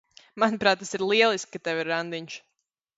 [0.43, 2.45] Manuprāt, tas ir lieliski, ka tev ir randiņš.